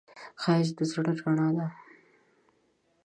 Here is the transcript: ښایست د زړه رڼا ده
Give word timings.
ښایست 0.41 0.73
د 0.77 0.79
زړه 0.91 1.11
رڼا 1.23 1.49
ده 1.55 1.67